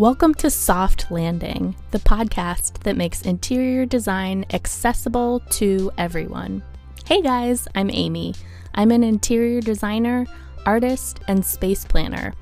Welcome 0.00 0.32
to 0.36 0.48
Soft 0.48 1.10
Landing, 1.10 1.76
the 1.90 1.98
podcast 1.98 2.84
that 2.84 2.96
makes 2.96 3.20
interior 3.20 3.84
design 3.84 4.46
accessible 4.50 5.40
to 5.50 5.92
everyone. 5.98 6.62
Hey 7.04 7.20
guys, 7.20 7.68
I'm 7.74 7.90
Amy. 7.90 8.34
I'm 8.74 8.92
an 8.92 9.04
interior 9.04 9.60
designer, 9.60 10.26
artist, 10.64 11.20
and 11.28 11.44
space 11.44 11.84
planner. 11.84 12.32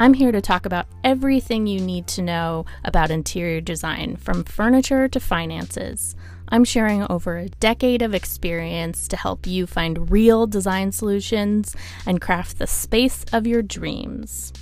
I'm 0.00 0.14
here 0.14 0.32
to 0.32 0.40
talk 0.40 0.66
about 0.66 0.88
everything 1.04 1.68
you 1.68 1.78
need 1.78 2.08
to 2.08 2.22
know 2.22 2.66
about 2.84 3.12
interior 3.12 3.60
design, 3.60 4.16
from 4.16 4.42
furniture 4.42 5.06
to 5.06 5.20
finances. 5.20 6.16
I'm 6.48 6.64
sharing 6.64 7.06
over 7.08 7.36
a 7.36 7.48
decade 7.48 8.02
of 8.02 8.14
experience 8.14 9.06
to 9.06 9.16
help 9.16 9.46
you 9.46 9.68
find 9.68 10.10
real 10.10 10.48
design 10.48 10.90
solutions 10.90 11.76
and 12.04 12.20
craft 12.20 12.58
the 12.58 12.66
space 12.66 13.24
of 13.32 13.46
your 13.46 13.62
dreams. 13.62 14.52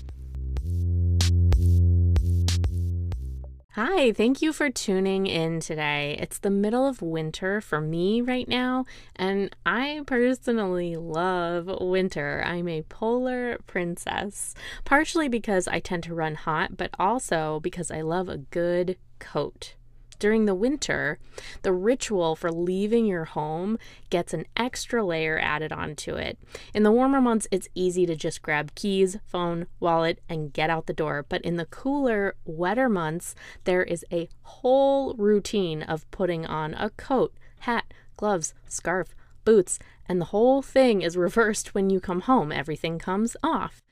Hi, 3.76 4.12
thank 4.12 4.40
you 4.40 4.52
for 4.52 4.70
tuning 4.70 5.26
in 5.26 5.58
today. 5.58 6.16
It's 6.20 6.38
the 6.38 6.48
middle 6.48 6.86
of 6.86 7.02
winter 7.02 7.60
for 7.60 7.80
me 7.80 8.20
right 8.20 8.46
now, 8.46 8.84
and 9.16 9.52
I 9.66 10.02
personally 10.06 10.94
love 10.94 11.68
winter. 11.80 12.40
I'm 12.46 12.68
a 12.68 12.82
polar 12.82 13.58
princess, 13.66 14.54
partially 14.84 15.26
because 15.26 15.66
I 15.66 15.80
tend 15.80 16.04
to 16.04 16.14
run 16.14 16.36
hot, 16.36 16.76
but 16.76 16.90
also 17.00 17.58
because 17.58 17.90
I 17.90 18.02
love 18.02 18.28
a 18.28 18.38
good 18.38 18.96
coat 19.18 19.74
during 20.14 20.44
the 20.44 20.54
winter, 20.54 21.18
the 21.62 21.72
ritual 21.72 22.36
for 22.36 22.50
leaving 22.50 23.06
your 23.06 23.24
home 23.24 23.78
gets 24.10 24.32
an 24.32 24.46
extra 24.56 25.04
layer 25.04 25.38
added 25.38 25.72
onto 25.72 26.14
it. 26.14 26.38
In 26.72 26.82
the 26.82 26.92
warmer 26.92 27.20
months, 27.20 27.46
it's 27.50 27.68
easy 27.74 28.06
to 28.06 28.16
just 28.16 28.42
grab 28.42 28.74
keys, 28.74 29.18
phone, 29.26 29.66
wallet, 29.80 30.20
and 30.28 30.52
get 30.52 30.70
out 30.70 30.86
the 30.86 30.92
door. 30.92 31.24
But 31.28 31.42
in 31.42 31.56
the 31.56 31.66
cooler, 31.66 32.34
wetter 32.44 32.88
months, 32.88 33.34
there 33.64 33.82
is 33.82 34.04
a 34.12 34.28
whole 34.42 35.14
routine 35.14 35.82
of 35.82 36.10
putting 36.10 36.46
on 36.46 36.74
a 36.74 36.90
coat, 36.90 37.34
hat, 37.60 37.84
gloves, 38.16 38.54
scarf, 38.68 39.14
boots, 39.44 39.78
and 40.08 40.20
the 40.20 40.26
whole 40.26 40.62
thing 40.62 41.02
is 41.02 41.16
reversed 41.28 41.74
when 41.74 41.90
you 41.90 42.00
come 42.00 42.22
home. 42.22 42.52
Everything 42.52 42.98
comes 42.98 43.36
off. 43.42 43.82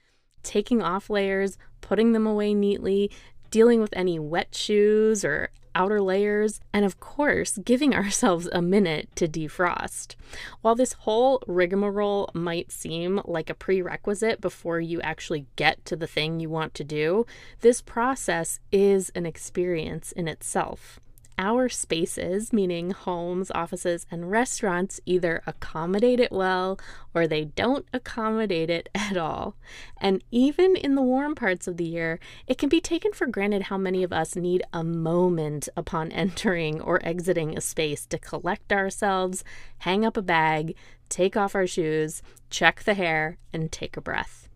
Taking 0.42 0.82
off 0.82 1.08
layers, 1.08 1.56
putting 1.80 2.12
them 2.12 2.26
away 2.26 2.52
neatly, 2.52 3.10
dealing 3.50 3.80
with 3.80 3.92
any 3.92 4.18
wet 4.18 4.54
shoes 4.54 5.24
or 5.24 5.50
outer 5.74 6.00
layers, 6.00 6.60
and 6.72 6.84
of 6.84 7.00
course, 7.00 7.58
giving 7.58 7.94
ourselves 8.02 8.48
a 8.52 8.62
minute 8.62 9.08
to 9.16 9.28
defrost. 9.28 10.14
While 10.60 10.74
this 10.74 10.92
whole 10.92 11.42
rigmarole 11.46 12.30
might 12.34 12.72
seem 12.72 13.20
like 13.24 13.50
a 13.50 13.54
prerequisite 13.54 14.40
before 14.40 14.80
you 14.80 15.00
actually 15.00 15.46
get 15.56 15.84
to 15.86 15.96
the 15.96 16.06
thing 16.06 16.40
you 16.40 16.50
want 16.50 16.74
to 16.74 16.84
do, 16.84 17.26
this 17.60 17.82
process 17.82 18.60
is 18.70 19.10
an 19.14 19.26
experience 19.26 20.12
in 20.12 20.28
itself 20.28 21.00
our 21.42 21.68
spaces, 21.68 22.52
meaning 22.52 22.92
homes, 22.92 23.50
offices, 23.50 24.06
and 24.12 24.30
restaurants, 24.30 25.00
either 25.04 25.42
accommodate 25.44 26.20
it 26.20 26.30
well 26.30 26.78
or 27.12 27.26
they 27.26 27.46
don't 27.46 27.84
accommodate 27.92 28.70
it 28.70 28.88
at 28.94 29.16
all. 29.16 29.56
And 30.00 30.22
even 30.30 30.76
in 30.76 30.94
the 30.94 31.02
warm 31.02 31.34
parts 31.34 31.66
of 31.66 31.78
the 31.78 31.84
year, 31.84 32.20
it 32.46 32.58
can 32.58 32.68
be 32.68 32.80
taken 32.80 33.12
for 33.12 33.26
granted 33.26 33.62
how 33.62 33.76
many 33.76 34.04
of 34.04 34.12
us 34.12 34.36
need 34.36 34.62
a 34.72 34.84
moment 34.84 35.68
upon 35.76 36.12
entering 36.12 36.80
or 36.80 37.04
exiting 37.04 37.58
a 37.58 37.60
space 37.60 38.06
to 38.06 38.18
collect 38.18 38.72
ourselves, 38.72 39.42
hang 39.78 40.04
up 40.04 40.16
a 40.16 40.22
bag, 40.22 40.76
take 41.08 41.36
off 41.36 41.56
our 41.56 41.66
shoes, 41.66 42.22
check 42.50 42.84
the 42.84 42.94
hair, 42.94 43.36
and 43.52 43.72
take 43.72 43.96
a 43.96 44.00
breath. 44.00 44.48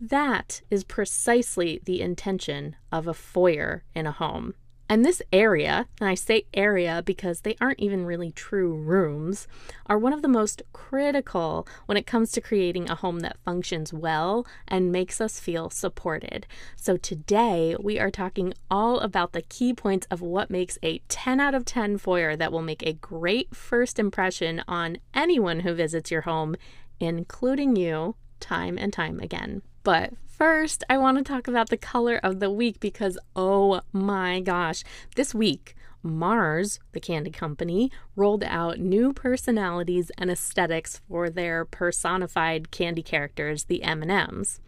That 0.00 0.62
is 0.70 0.82
precisely 0.82 1.82
the 1.84 2.00
intention 2.00 2.76
of 2.90 3.06
a 3.06 3.12
foyer 3.12 3.84
in 3.94 4.06
a 4.06 4.12
home. 4.12 4.54
And 4.90 5.04
this 5.04 5.22
area, 5.32 5.86
and 6.00 6.08
I 6.08 6.16
say 6.16 6.46
area 6.52 7.00
because 7.06 7.42
they 7.42 7.54
aren't 7.60 7.78
even 7.78 8.04
really 8.04 8.32
true 8.32 8.74
rooms, 8.74 9.46
are 9.86 9.96
one 9.96 10.12
of 10.12 10.20
the 10.20 10.26
most 10.26 10.62
critical 10.72 11.64
when 11.86 11.96
it 11.96 12.08
comes 12.08 12.32
to 12.32 12.40
creating 12.40 12.90
a 12.90 12.96
home 12.96 13.20
that 13.20 13.38
functions 13.44 13.92
well 13.92 14.44
and 14.66 14.90
makes 14.90 15.20
us 15.20 15.38
feel 15.38 15.70
supported. 15.70 16.44
So 16.74 16.96
today 16.96 17.76
we 17.78 18.00
are 18.00 18.10
talking 18.10 18.52
all 18.68 18.98
about 18.98 19.30
the 19.30 19.42
key 19.42 19.72
points 19.74 20.08
of 20.10 20.22
what 20.22 20.50
makes 20.50 20.76
a 20.82 20.98
10 21.06 21.38
out 21.38 21.54
of 21.54 21.64
10 21.64 21.98
foyer 21.98 22.34
that 22.34 22.50
will 22.50 22.60
make 22.60 22.82
a 22.82 22.94
great 22.94 23.54
first 23.54 23.96
impression 24.00 24.60
on 24.66 24.98
anyone 25.14 25.60
who 25.60 25.72
visits 25.72 26.10
your 26.10 26.22
home, 26.22 26.56
including 26.98 27.76
you, 27.76 28.16
time 28.40 28.76
and 28.76 28.92
time 28.92 29.20
again. 29.20 29.62
But 29.84 30.14
first, 30.40 30.82
I 30.88 30.96
want 30.96 31.18
to 31.18 31.22
talk 31.22 31.48
about 31.48 31.68
the 31.68 31.76
color 31.76 32.18
of 32.22 32.40
the 32.40 32.50
week 32.50 32.80
because, 32.80 33.18
oh 33.36 33.82
my 33.92 34.40
gosh, 34.40 34.82
this 35.14 35.34
week, 35.34 35.76
Mars, 36.02 36.80
the 36.92 37.00
candy 37.00 37.30
company, 37.30 37.92
rolled 38.16 38.42
out 38.44 38.78
new 38.78 39.12
personalities 39.12 40.10
and 40.16 40.30
aesthetics 40.30 41.02
for 41.06 41.28
their 41.28 41.66
personified 41.66 42.70
candy 42.70 43.02
characters, 43.02 43.64
the 43.64 43.82
M&Ms. 43.82 44.60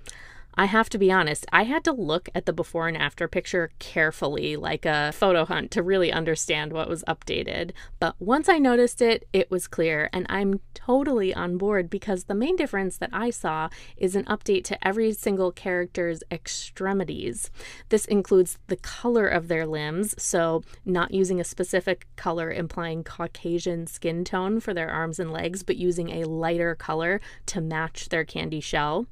I 0.54 0.66
have 0.66 0.90
to 0.90 0.98
be 0.98 1.10
honest, 1.10 1.46
I 1.50 1.62
had 1.62 1.82
to 1.84 1.92
look 1.92 2.28
at 2.34 2.44
the 2.44 2.52
before 2.52 2.86
and 2.86 2.96
after 2.96 3.26
picture 3.26 3.70
carefully, 3.78 4.54
like 4.54 4.84
a 4.84 5.10
photo 5.12 5.46
hunt, 5.46 5.70
to 5.70 5.82
really 5.82 6.12
understand 6.12 6.72
what 6.74 6.90
was 6.90 7.02
updated. 7.04 7.72
But 7.98 8.16
once 8.18 8.50
I 8.50 8.58
noticed 8.58 9.00
it, 9.00 9.26
it 9.32 9.50
was 9.50 9.66
clear, 9.66 10.10
and 10.12 10.26
I'm 10.28 10.60
totally 10.74 11.34
on 11.34 11.56
board 11.56 11.88
because 11.88 12.24
the 12.24 12.34
main 12.34 12.54
difference 12.54 12.98
that 12.98 13.08
I 13.14 13.30
saw 13.30 13.70
is 13.96 14.14
an 14.14 14.24
update 14.26 14.64
to 14.64 14.86
every 14.86 15.12
single 15.12 15.52
character's 15.52 16.22
extremities. 16.30 17.50
This 17.88 18.04
includes 18.04 18.58
the 18.66 18.76
color 18.76 19.26
of 19.26 19.48
their 19.48 19.66
limbs, 19.66 20.14
so 20.22 20.62
not 20.84 21.14
using 21.14 21.40
a 21.40 21.44
specific 21.44 22.06
color 22.16 22.52
implying 22.52 23.04
Caucasian 23.04 23.86
skin 23.86 24.22
tone 24.22 24.60
for 24.60 24.74
their 24.74 24.90
arms 24.90 25.18
and 25.18 25.32
legs, 25.32 25.62
but 25.62 25.76
using 25.76 26.10
a 26.10 26.28
lighter 26.28 26.74
color 26.74 27.22
to 27.46 27.62
match 27.62 28.10
their 28.10 28.24
candy 28.24 28.60
shell. 28.60 29.06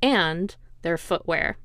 And 0.00 0.56
their 0.88 0.96
footwear. 0.96 1.58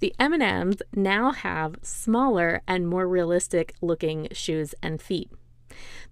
The 0.00 0.14
M&Ms 0.18 0.82
now 0.94 1.32
have 1.32 1.76
smaller 1.80 2.60
and 2.68 2.86
more 2.86 3.08
realistic 3.08 3.74
looking 3.80 4.28
shoes 4.32 4.74
and 4.82 5.00
feet. 5.00 5.30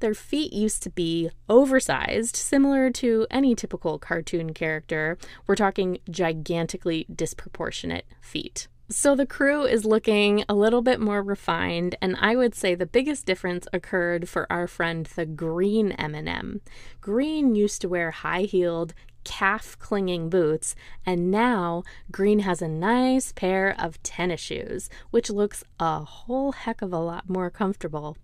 Their 0.00 0.14
feet 0.14 0.54
used 0.54 0.82
to 0.84 0.90
be 0.90 1.28
oversized, 1.46 2.36
similar 2.36 2.90
to 2.92 3.26
any 3.30 3.54
typical 3.54 3.98
cartoon 3.98 4.54
character. 4.54 5.18
We're 5.46 5.56
talking 5.56 5.98
gigantically 6.08 7.06
disproportionate 7.14 8.06
feet. 8.22 8.66
So 8.88 9.14
the 9.14 9.26
crew 9.26 9.64
is 9.64 9.84
looking 9.84 10.44
a 10.48 10.54
little 10.54 10.82
bit 10.82 11.00
more 11.00 11.22
refined, 11.22 11.96
and 12.00 12.16
I 12.18 12.34
would 12.34 12.54
say 12.54 12.74
the 12.74 12.86
biggest 12.86 13.26
difference 13.26 13.66
occurred 13.74 14.26
for 14.26 14.50
our 14.50 14.66
friend 14.66 15.04
the 15.04 15.26
green 15.26 15.92
M&M. 15.92 16.62
Green 17.02 17.54
used 17.54 17.82
to 17.82 17.90
wear 17.90 18.10
high-heeled, 18.10 18.94
calf 19.24 19.76
clinging 19.78 20.28
boots, 20.28 20.74
and 21.04 21.30
now 21.30 21.82
Green 22.10 22.40
has 22.40 22.62
a 22.62 22.68
nice 22.68 23.32
pair 23.32 23.74
of 23.78 24.02
tennis 24.02 24.40
shoes, 24.40 24.88
which 25.10 25.30
looks 25.30 25.64
a 25.80 26.00
whole 26.00 26.52
heck 26.52 26.82
of 26.82 26.92
a 26.92 26.98
lot 26.98 27.28
more 27.28 27.50
comfortable. 27.50 28.16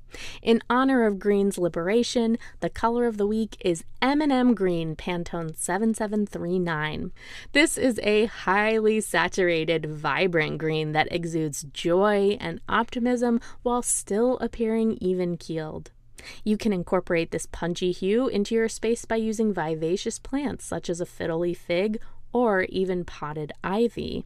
In 0.43 0.61
honor 0.69 1.07
of 1.07 1.19
Green's 1.19 1.59
liberation, 1.59 2.37
the 2.61 2.71
color 2.71 3.07
of 3.07 3.17
the 3.17 3.27
week 3.27 3.57
is 3.61 3.85
M&M 4.03 4.55
Green 4.55 4.97
Pantone 4.97 5.57
7739. 5.57 7.13
This 7.53 7.79
is 7.79 8.01
a 8.03 8.27
highly 8.27 9.01
saturated, 9.01 9.87
vibrant 9.87 10.59
green 10.59 10.93
that 10.93 11.13
exudes 11.13 11.65
joy 11.73 12.37
and 12.41 12.61
optimism 12.69 13.41
while 13.63 13.83
still 13.83 14.39
appearing 14.39 14.99
even 15.01 15.37
keeled. 15.37 15.93
You 16.45 16.57
can 16.57 16.73
incorporate 16.73 17.31
this 17.31 17.47
punchy 17.47 17.93
hue 17.93 18.29
into 18.29 18.55
your 18.55 18.69
space 18.69 19.05
by 19.05 19.17
using 19.17 19.53
vivacious 19.53 20.19
plants 20.19 20.65
such 20.65 20.91
as 20.91 21.01
a 21.01 21.07
fiddle 21.07 21.41
leaf 21.41 21.59
fig 21.59 22.01
or 22.33 22.63
even 22.65 23.05
potted 23.05 23.53
ivy. 23.63 24.25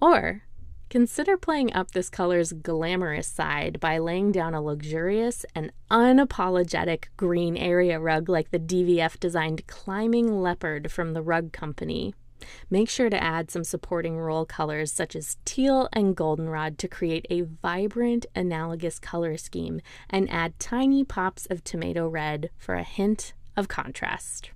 Or 0.00 0.42
consider 0.88 1.36
playing 1.36 1.72
up 1.72 1.92
this 1.92 2.10
color's 2.10 2.52
glamorous 2.52 3.28
side 3.28 3.78
by 3.78 3.98
laying 3.98 4.32
down 4.32 4.54
a 4.54 4.60
luxurious 4.60 5.44
and 5.54 5.72
unapologetic 5.90 7.04
green 7.16 7.56
area 7.56 8.00
rug 8.00 8.28
like 8.28 8.50
the 8.50 8.58
DVF 8.58 9.20
designed 9.20 9.66
Climbing 9.66 10.40
Leopard 10.40 10.90
from 10.90 11.12
the 11.12 11.22
Rug 11.22 11.52
Company. 11.52 12.14
Make 12.70 12.88
sure 12.88 13.10
to 13.10 13.22
add 13.22 13.50
some 13.50 13.64
supporting 13.64 14.18
role 14.18 14.44
colors 14.44 14.92
such 14.92 15.14
as 15.16 15.36
teal 15.44 15.88
and 15.92 16.16
goldenrod 16.16 16.78
to 16.78 16.88
create 16.88 17.26
a 17.30 17.42
vibrant, 17.42 18.26
analogous 18.34 18.98
color 18.98 19.36
scheme, 19.36 19.80
and 20.08 20.30
add 20.30 20.58
tiny 20.58 21.04
pops 21.04 21.46
of 21.46 21.64
tomato 21.64 22.08
red 22.08 22.50
for 22.56 22.74
a 22.74 22.82
hint 22.82 23.34
of 23.56 23.68
contrast. 23.68 24.50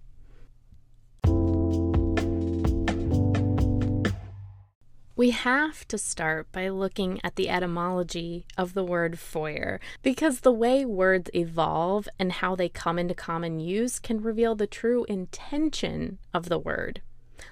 We 5.17 5.31
have 5.31 5.87
to 5.89 5.97
start 5.97 6.51
by 6.51 6.69
looking 6.71 7.21
at 7.23 7.37
the 7.37 7.49
etymology 7.49 8.47
of 8.59 8.75
the 8.75 8.83
word 8.83 9.17
foyer 9.17 9.79
because 10.03 10.41
the 10.41 10.51
way 10.51 10.85
words 10.85 11.31
evolve 11.33 12.09
and 12.19 12.33
how 12.33 12.57
they 12.57 12.69
come 12.69 12.99
into 12.99 13.15
common 13.15 13.61
use 13.61 14.01
can 14.01 14.21
reveal 14.21 14.57
the 14.57 14.67
true 14.67 15.05
intention 15.05 16.19
of 16.33 16.49
the 16.49 16.59
word. 16.59 17.01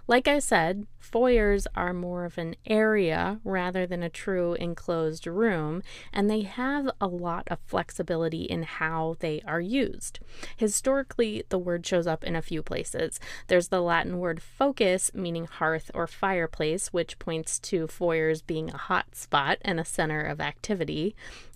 Like 0.06 0.28
I 0.28 0.38
said, 0.38 0.86
foyers 0.98 1.66
are 1.74 1.92
more 1.92 2.24
of 2.24 2.38
an 2.38 2.56
area 2.66 3.40
rather 3.44 3.86
than 3.86 4.02
a 4.02 4.08
true 4.08 4.54
enclosed 4.54 5.26
room, 5.26 5.82
and 6.12 6.28
they 6.30 6.42
have 6.42 6.90
a 7.00 7.06
lot 7.06 7.48
of 7.50 7.58
flexibility 7.66 8.42
in 8.42 8.62
how 8.62 9.16
they 9.20 9.42
are 9.46 9.60
used. 9.60 10.20
Historically, 10.56 11.44
the 11.48 11.58
word 11.58 11.86
shows 11.86 12.06
up 12.06 12.24
in 12.24 12.36
a 12.36 12.42
few 12.42 12.62
places. 12.62 13.20
There's 13.46 13.68
the 13.68 13.80
Latin 13.80 14.18
word 14.18 14.42
focus, 14.42 15.10
meaning 15.14 15.46
hearth 15.46 15.90
or 15.94 16.06
fireplace, 16.06 16.88
which 16.88 17.18
points 17.18 17.58
to 17.60 17.86
foyers 17.86 18.42
being 18.42 18.70
a 18.70 18.76
hot 18.76 19.14
spot 19.14 19.58
and 19.62 19.78
a 19.78 19.84
center 19.84 20.22
of 20.22 20.40
activity 20.40 21.14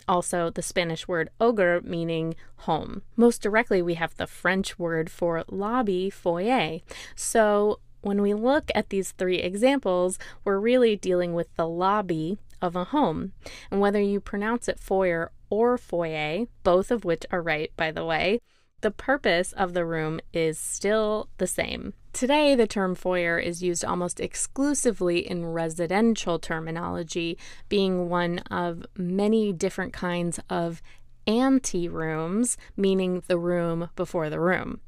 also 0.08 0.50
the 0.50 0.62
Spanish 0.62 1.08
word 1.08 1.30
hogar, 1.40 1.82
meaning 1.82 2.34
home. 2.58 3.02
Most 3.16 3.42
directly, 3.42 3.82
we 3.82 3.94
have 3.94 4.16
the 4.16 4.26
French 4.26 4.78
word 4.78 5.10
for 5.10 5.44
lobby, 5.48 6.10
foyer. 6.10 6.80
So 7.14 7.80
when 8.06 8.22
we 8.22 8.34
look 8.34 8.70
at 8.72 8.90
these 8.90 9.10
three 9.10 9.38
examples, 9.38 10.16
we're 10.44 10.60
really 10.60 10.94
dealing 10.94 11.34
with 11.34 11.52
the 11.56 11.66
lobby 11.66 12.38
of 12.62 12.76
a 12.76 12.84
home. 12.84 13.32
And 13.68 13.80
whether 13.80 14.00
you 14.00 14.20
pronounce 14.20 14.68
it 14.68 14.78
foyer 14.78 15.32
or 15.50 15.76
foyer, 15.76 16.46
both 16.62 16.92
of 16.92 17.04
which 17.04 17.24
are 17.32 17.42
right, 17.42 17.72
by 17.76 17.90
the 17.90 18.04
way, 18.04 18.40
the 18.80 18.92
purpose 18.92 19.52
of 19.52 19.74
the 19.74 19.84
room 19.84 20.20
is 20.32 20.56
still 20.56 21.28
the 21.38 21.48
same. 21.48 21.94
Today, 22.12 22.54
the 22.54 22.68
term 22.68 22.94
foyer 22.94 23.38
is 23.38 23.62
used 23.62 23.84
almost 23.84 24.20
exclusively 24.20 25.28
in 25.28 25.44
residential 25.44 26.38
terminology, 26.38 27.36
being 27.68 28.08
one 28.08 28.38
of 28.50 28.86
many 28.96 29.52
different 29.52 29.92
kinds 29.92 30.38
of 30.48 30.80
ante 31.26 31.88
rooms, 31.88 32.56
meaning 32.76 33.24
the 33.26 33.38
room 33.38 33.90
before 33.96 34.30
the 34.30 34.40
room. 34.40 34.80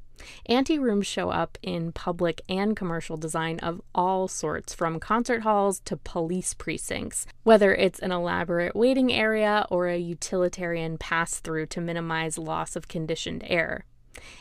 Ante 0.47 0.79
rooms 0.79 1.06
show 1.06 1.31
up 1.31 1.59
in 1.62 1.93
public 1.93 2.43
and 2.49 2.76
commercial 2.76 3.17
design 3.17 3.59
of 3.61 3.81
all 3.94 4.29
sorts, 4.29 4.75
from 4.75 5.00
concert 5.00 5.43
halls 5.43 5.81
to 5.81 5.97
police 5.97 6.55
precincts, 6.55 7.26
whether 7.43 7.75
it's 7.75 8.00
an 8.00 8.12
elaborate 8.12 8.75
waiting 8.75 9.12
area 9.12 9.67
or 9.70 9.88
a 9.88 9.99
utilitarian 9.99 10.99
pass 10.99 11.41
through 11.41 11.67
to 11.67 11.81
minimize 11.81 12.38
loss 12.38 12.76
of 12.76 12.88
conditioned 12.88 13.44
air. 13.47 13.85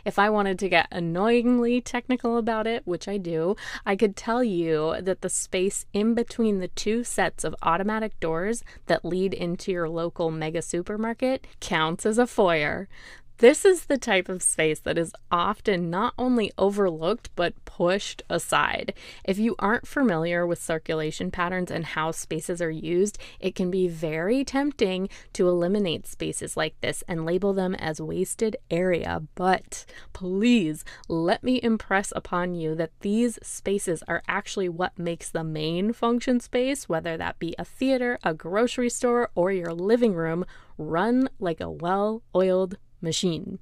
If 0.06 0.18
I 0.18 0.30
wanted 0.30 0.58
to 0.60 0.70
get 0.70 0.88
annoyingly 0.92 1.82
technical 1.82 2.38
about 2.38 2.68
it, 2.68 2.82
which 2.86 3.08
I 3.08 3.18
do, 3.18 3.56
I 3.86 3.96
could 3.96 4.16
tell 4.16 4.44
you 4.44 4.96
that 5.02 5.22
the 5.22 5.30
space 5.30 5.86
in 5.94 6.14
between 6.14 6.60
the 6.60 6.70
two 6.70 7.04
sets 7.04 7.44
of 7.44 7.56
automatic 7.62 8.20
doors 8.20 8.64
that 8.88 9.06
lead 9.06 9.34
into 9.34 9.72
your 9.72 9.90
local 9.90 10.32
mega 10.32 10.62
supermarket 10.62 11.46
counts 11.60 12.06
as 12.06 12.18
a 12.18 12.28
foyer. 12.28 12.88
This 13.40 13.66
is 13.66 13.86
the 13.86 14.00
type 14.00 14.30
of 14.30 14.42
space 14.42 14.80
that 14.80 14.98
is 14.98 15.14
often 15.30 15.92
not 15.92 16.16
only 16.18 16.52
overlooked 16.58 17.30
but 17.36 17.54
pushed 17.66 18.24
aside. 18.32 18.96
If 19.24 19.38
you 19.38 19.54
aren't 19.60 19.88
familiar 19.88 20.48
with 20.48 20.60
circulation 20.60 21.30
patterns 21.30 21.70
and 21.70 21.86
how 21.86 22.10
spaces 22.10 22.64
are 22.64 22.72
used, 22.72 23.20
it 23.40 23.54
can 23.54 23.70
be 23.70 23.88
very 23.88 24.44
tempting 24.44 25.08
to 25.34 25.48
eliminate 25.48 26.08
spaces 26.08 26.58
like 26.58 26.82
this 26.82 27.04
and 27.08 27.28
label 27.28 27.54
them 27.54 27.76
as 27.76 28.02
wasted 28.02 28.58
area. 28.72 29.22
But 29.36 29.86
please 30.14 30.84
let 31.08 31.44
me 31.44 31.60
impress 31.62 32.12
upon 32.16 32.56
you 32.56 32.74
that 32.74 33.00
these 33.02 33.38
spaces 33.44 34.02
are 34.08 34.24
actually 34.28 34.70
what 34.70 34.98
makes 34.98 35.30
the 35.30 35.44
main 35.44 35.94
function 35.94 36.40
space, 36.40 36.90
whether 36.90 37.18
that 37.18 37.38
be 37.38 37.54
a 37.60 37.66
theater, 37.66 38.18
a 38.24 38.34
grocery 38.34 38.90
store, 38.90 39.30
or 39.36 39.52
your 39.52 39.76
living 39.76 40.16
room, 40.16 40.44
run 40.80 41.30
like 41.40 41.62
a 41.62 41.70
well 41.70 42.24
oiled 42.36 42.78
machine. 43.02 43.60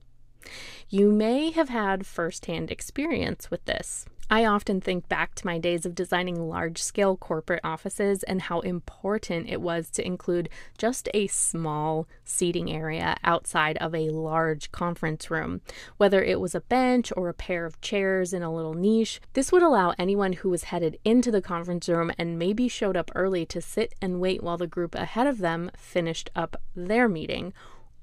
You 0.90 1.12
may 1.12 1.52
have 1.52 1.70
had 1.70 2.06
firsthand 2.06 2.72
experience 2.72 3.50
with 3.50 3.66
this. 3.66 4.06
I 4.28 4.46
often 4.46 4.82
think 4.82 5.08
back 5.08 5.36
to 5.36 5.46
my 5.46 5.60
days 5.60 5.86
of 5.86 5.94
designing 5.94 6.50
large 6.50 6.82
scale 6.82 7.16
corporate 7.16 7.60
offices 7.64 8.24
and 8.24 8.42
how 8.42 8.62
important 8.62 9.48
it 9.48 9.62
was 9.62 9.92
to 9.92 10.06
include 10.06 10.50
just 10.80 11.10
a 11.14 11.28
small 11.28 12.08
seating 12.24 12.72
area 12.72 13.18
outside 13.24 13.78
of 13.78 13.94
a 13.94 14.10
large 14.10 14.72
conference 14.72 15.30
room. 15.30 15.62
Whether 15.98 16.24
it 16.24 16.40
was 16.40 16.56
a 16.56 16.62
bench 16.62 17.14
or 17.16 17.30
a 17.30 17.36
pair 17.36 17.66
of 17.68 17.80
chairs 17.82 18.34
in 18.34 18.42
a 18.42 18.54
little 18.54 18.74
niche, 18.74 19.22
this 19.34 19.52
would 19.52 19.62
allow 19.62 19.94
anyone 20.00 20.34
who 20.34 20.50
was 20.50 20.66
headed 20.66 20.98
into 21.06 21.30
the 21.30 21.42
conference 21.42 21.88
room 21.88 22.12
and 22.18 22.40
maybe 22.40 22.68
showed 22.68 22.98
up 22.98 23.12
early 23.14 23.46
to 23.46 23.62
sit 23.62 23.94
and 24.02 24.20
wait 24.20 24.42
while 24.42 24.58
the 24.58 24.66
group 24.66 24.96
ahead 24.96 25.28
of 25.28 25.38
them 25.38 25.70
finished 25.78 26.32
up 26.36 26.60
their 26.76 27.08
meeting 27.08 27.54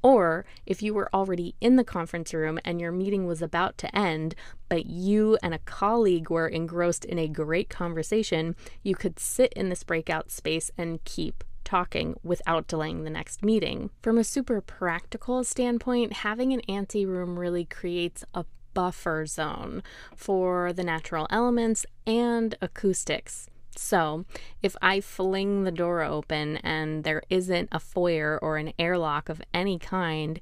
or 0.02 0.44
if 0.66 0.82
you 0.82 0.94
were 0.94 1.08
already 1.14 1.54
in 1.60 1.76
the 1.76 1.84
conference 1.84 2.34
room 2.34 2.58
and 2.64 2.80
your 2.80 2.92
meeting 2.92 3.26
was 3.26 3.42
about 3.42 3.78
to 3.78 3.96
end, 3.96 4.34
but 4.68 4.86
you 4.86 5.38
and 5.42 5.54
a 5.54 5.58
colleague 5.60 6.30
were 6.30 6.48
engrossed 6.48 7.04
in 7.04 7.18
a 7.18 7.28
great 7.28 7.68
conversation, 7.68 8.56
you 8.82 8.94
could 8.94 9.18
sit 9.18 9.52
in 9.54 9.68
this 9.68 9.84
breakout 9.84 10.30
space 10.30 10.70
and 10.76 11.04
keep 11.04 11.44
talking 11.64 12.18
without 12.22 12.66
delaying 12.66 13.04
the 13.04 13.10
next 13.10 13.44
meeting. 13.44 13.90
From 14.02 14.18
a 14.18 14.24
super 14.24 14.60
practical 14.60 15.44
standpoint, 15.44 16.12
having 16.12 16.52
an 16.52 16.60
ante 16.68 17.06
room 17.06 17.38
really 17.38 17.64
creates 17.64 18.24
a 18.34 18.44
buffer 18.74 19.26
zone 19.26 19.82
for 20.16 20.72
the 20.72 20.84
natural 20.84 21.26
elements 21.30 21.86
and 22.06 22.54
acoustics. 22.60 23.48
So, 23.76 24.24
if 24.62 24.76
I 24.82 25.00
fling 25.00 25.64
the 25.64 25.70
door 25.70 26.02
open 26.02 26.58
and 26.58 27.04
there 27.04 27.22
isn't 27.30 27.68
a 27.72 27.80
foyer 27.80 28.38
or 28.42 28.56
an 28.56 28.72
airlock 28.78 29.28
of 29.28 29.42
any 29.54 29.78
kind, 29.78 30.40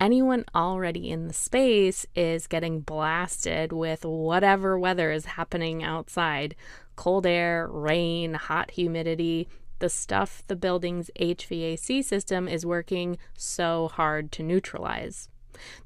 anyone 0.00 0.44
already 0.54 1.10
in 1.10 1.28
the 1.28 1.34
space 1.34 2.06
is 2.14 2.46
getting 2.46 2.80
blasted 2.80 3.72
with 3.72 4.04
whatever 4.04 4.78
weather 4.78 5.12
is 5.12 5.24
happening 5.24 5.82
outside 5.84 6.56
cold 6.96 7.26
air, 7.26 7.68
rain, 7.68 8.34
hot 8.34 8.72
humidity, 8.72 9.48
the 9.78 9.88
stuff 9.88 10.42
the 10.46 10.56
building's 10.56 11.10
HVAC 11.18 12.04
system 12.04 12.46
is 12.46 12.64
working 12.64 13.18
so 13.36 13.88
hard 13.88 14.30
to 14.32 14.42
neutralize. 14.42 15.28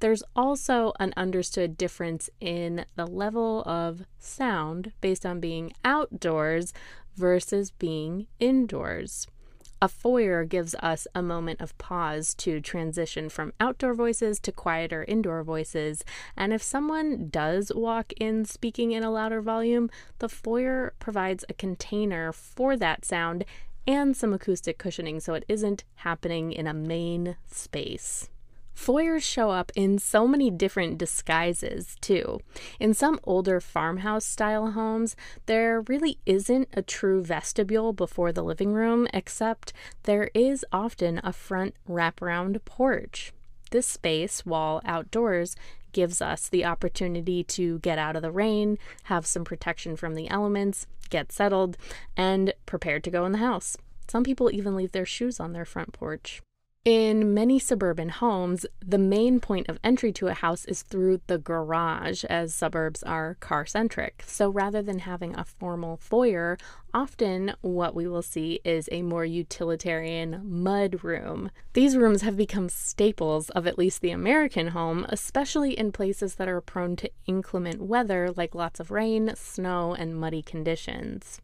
There's 0.00 0.22
also 0.34 0.92
an 1.00 1.12
understood 1.16 1.76
difference 1.76 2.30
in 2.40 2.84
the 2.94 3.06
level 3.06 3.62
of 3.62 4.04
sound 4.18 4.92
based 5.00 5.26
on 5.26 5.40
being 5.40 5.72
outdoors 5.84 6.72
versus 7.16 7.70
being 7.70 8.26
indoors. 8.38 9.26
A 9.82 9.88
foyer 9.88 10.44
gives 10.44 10.74
us 10.76 11.06
a 11.14 11.20
moment 11.20 11.60
of 11.60 11.76
pause 11.76 12.34
to 12.36 12.62
transition 12.62 13.28
from 13.28 13.52
outdoor 13.60 13.92
voices 13.92 14.40
to 14.40 14.52
quieter 14.52 15.04
indoor 15.06 15.42
voices. 15.42 16.02
And 16.34 16.54
if 16.54 16.62
someone 16.62 17.28
does 17.28 17.70
walk 17.74 18.12
in 18.14 18.46
speaking 18.46 18.92
in 18.92 19.02
a 19.02 19.10
louder 19.10 19.42
volume, 19.42 19.90
the 20.18 20.30
foyer 20.30 20.94
provides 20.98 21.44
a 21.48 21.54
container 21.54 22.32
for 22.32 22.74
that 22.78 23.04
sound 23.04 23.44
and 23.86 24.16
some 24.16 24.32
acoustic 24.32 24.78
cushioning 24.78 25.20
so 25.20 25.34
it 25.34 25.44
isn't 25.46 25.84
happening 25.96 26.52
in 26.52 26.66
a 26.66 26.74
main 26.74 27.36
space. 27.46 28.30
Foyers 28.76 29.24
show 29.24 29.50
up 29.50 29.72
in 29.74 29.98
so 29.98 30.28
many 30.28 30.50
different 30.50 30.98
disguises, 30.98 31.96
too. 32.00 32.38
In 32.78 32.94
some 32.94 33.18
older 33.24 33.58
farmhouse 33.58 34.24
style 34.24 34.72
homes, 34.72 35.16
there 35.46 35.80
really 35.88 36.18
isn't 36.26 36.68
a 36.74 36.82
true 36.82 37.24
vestibule 37.24 37.92
before 37.92 38.32
the 38.32 38.44
living 38.44 38.72
room, 38.74 39.08
except 39.14 39.72
there 40.02 40.30
is 40.34 40.64
often 40.72 41.20
a 41.24 41.32
front 41.32 41.74
wraparound 41.88 42.64
porch. 42.64 43.32
This 43.70 43.88
space, 43.88 44.44
while 44.44 44.82
outdoors, 44.84 45.56
gives 45.92 46.20
us 46.20 46.48
the 46.48 46.64
opportunity 46.64 47.42
to 47.42 47.78
get 47.78 47.98
out 47.98 48.14
of 48.14 48.22
the 48.22 48.30
rain, 48.30 48.78
have 49.04 49.26
some 49.26 49.42
protection 49.44 49.96
from 49.96 50.14
the 50.14 50.28
elements, 50.28 50.86
get 51.08 51.32
settled, 51.32 51.78
and 52.16 52.52
prepared 52.66 53.02
to 53.04 53.10
go 53.10 53.24
in 53.24 53.32
the 53.32 53.38
house. 53.38 53.76
Some 54.06 54.22
people 54.22 54.50
even 54.52 54.76
leave 54.76 54.92
their 54.92 55.06
shoes 55.06 55.40
on 55.40 55.54
their 55.54 55.64
front 55.64 55.92
porch. 55.92 56.42
In 56.86 57.34
many 57.34 57.58
suburban 57.58 58.10
homes, 58.10 58.64
the 58.78 58.96
main 58.96 59.40
point 59.40 59.68
of 59.68 59.80
entry 59.82 60.12
to 60.12 60.28
a 60.28 60.34
house 60.34 60.64
is 60.66 60.82
through 60.82 61.20
the 61.26 61.36
garage, 61.36 62.22
as 62.26 62.54
suburbs 62.54 63.02
are 63.02 63.34
car 63.40 63.66
centric. 63.66 64.22
So 64.24 64.48
rather 64.48 64.82
than 64.82 65.00
having 65.00 65.34
a 65.34 65.44
formal 65.44 65.96
foyer, 65.96 66.56
often 66.94 67.54
what 67.60 67.96
we 67.96 68.06
will 68.06 68.22
see 68.22 68.60
is 68.64 68.88
a 68.92 69.02
more 69.02 69.24
utilitarian 69.24 70.40
mud 70.44 71.02
room. 71.02 71.50
These 71.72 71.96
rooms 71.96 72.22
have 72.22 72.36
become 72.36 72.68
staples 72.68 73.50
of 73.50 73.66
at 73.66 73.78
least 73.78 74.00
the 74.00 74.12
American 74.12 74.68
home, 74.68 75.06
especially 75.08 75.76
in 75.76 75.90
places 75.90 76.36
that 76.36 76.46
are 76.46 76.60
prone 76.60 76.94
to 76.94 77.10
inclement 77.26 77.82
weather 77.82 78.30
like 78.36 78.54
lots 78.54 78.78
of 78.78 78.92
rain, 78.92 79.32
snow, 79.34 79.92
and 79.92 80.14
muddy 80.14 80.40
conditions. 80.40 81.40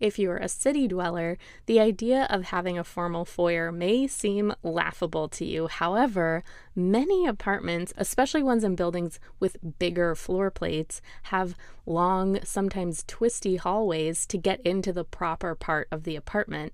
If 0.00 0.18
you're 0.18 0.38
a 0.38 0.48
city 0.48 0.88
dweller, 0.88 1.36
the 1.66 1.78
idea 1.78 2.26
of 2.30 2.44
having 2.44 2.78
a 2.78 2.84
formal 2.84 3.26
foyer 3.26 3.70
may 3.70 4.06
seem 4.06 4.54
laughable 4.62 5.28
to 5.28 5.44
you. 5.44 5.66
However, 5.66 6.42
many 6.74 7.26
apartments, 7.26 7.92
especially 7.98 8.42
ones 8.42 8.64
in 8.64 8.76
buildings 8.76 9.20
with 9.38 9.78
bigger 9.78 10.14
floor 10.14 10.50
plates, 10.50 11.02
have 11.24 11.54
long, 11.84 12.38
sometimes 12.44 13.04
twisty 13.06 13.56
hallways 13.56 14.24
to 14.26 14.38
get 14.38 14.60
into 14.62 14.92
the 14.92 15.04
proper 15.04 15.54
part 15.54 15.86
of 15.90 16.04
the 16.04 16.16
apartment. 16.16 16.72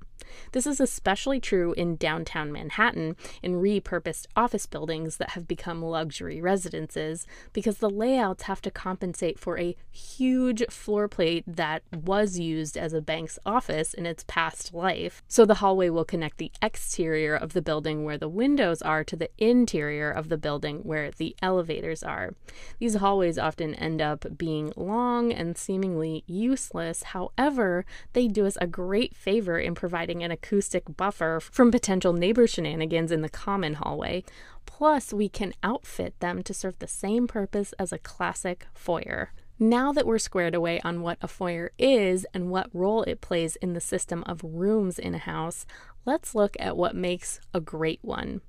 This 0.52 0.66
is 0.66 0.80
especially 0.80 1.40
true 1.40 1.72
in 1.74 1.96
downtown 1.96 2.52
Manhattan 2.52 3.16
in 3.42 3.54
repurposed 3.54 4.26
office 4.34 4.66
buildings 4.66 5.16
that 5.18 5.30
have 5.30 5.46
become 5.46 5.82
luxury 5.82 6.40
residences 6.40 7.26
because 7.52 7.78
the 7.78 7.90
layouts 7.90 8.44
have 8.44 8.60
to 8.62 8.70
compensate 8.70 9.38
for 9.38 9.58
a 9.58 9.76
huge 9.90 10.64
floor 10.68 11.08
plate 11.08 11.44
that 11.46 11.82
was 11.92 12.38
used 12.38 12.76
as 12.76 12.92
a 12.92 13.00
bank's 13.16 13.38
office 13.46 13.94
in 13.94 14.04
its 14.04 14.26
past 14.28 14.74
life. 14.74 15.22
So 15.26 15.46
the 15.46 15.60
hallway 15.62 15.88
will 15.88 16.04
connect 16.04 16.36
the 16.36 16.52
exterior 16.60 17.34
of 17.34 17.54
the 17.54 17.62
building 17.62 18.04
where 18.04 18.18
the 18.18 18.28
windows 18.28 18.82
are 18.82 19.04
to 19.04 19.16
the 19.16 19.30
interior 19.38 20.10
of 20.10 20.28
the 20.28 20.36
building 20.36 20.80
where 20.80 21.10
the 21.10 21.34
elevators 21.40 22.02
are. 22.02 22.34
These 22.78 22.96
hallways 22.96 23.38
often 23.38 23.74
end 23.76 24.02
up 24.02 24.26
being 24.36 24.70
long 24.76 25.32
and 25.32 25.56
seemingly 25.56 26.24
useless. 26.26 27.04
However, 27.14 27.86
they 28.12 28.28
do 28.28 28.44
us 28.44 28.58
a 28.60 28.66
great 28.66 29.16
favor 29.16 29.58
in 29.58 29.74
providing 29.74 30.22
an 30.22 30.30
acoustic 30.30 30.84
buffer 30.94 31.40
from 31.40 31.70
potential 31.70 32.12
neighbor 32.12 32.46
shenanigans 32.46 33.10
in 33.10 33.22
the 33.22 33.30
common 33.30 33.74
hallway. 33.74 34.24
Plus, 34.66 35.14
we 35.14 35.30
can 35.30 35.54
outfit 35.62 36.20
them 36.20 36.42
to 36.42 36.52
serve 36.52 36.78
the 36.80 36.86
same 36.86 37.26
purpose 37.26 37.72
as 37.78 37.94
a 37.94 37.98
classic 37.98 38.66
foyer. 38.74 39.30
Now 39.58 39.90
that 39.92 40.06
we're 40.06 40.18
squared 40.18 40.54
away 40.54 40.80
on 40.84 41.00
what 41.00 41.16
a 41.22 41.28
foyer 41.28 41.72
is 41.78 42.26
and 42.34 42.50
what 42.50 42.68
role 42.74 43.02
it 43.04 43.22
plays 43.22 43.56
in 43.56 43.72
the 43.72 43.80
system 43.80 44.22
of 44.26 44.44
rooms 44.44 44.98
in 44.98 45.14
a 45.14 45.18
house, 45.18 45.64
let's 46.04 46.34
look 46.34 46.56
at 46.60 46.76
what 46.76 46.94
makes 46.94 47.40
a 47.54 47.60
great 47.60 48.00
one. 48.02 48.42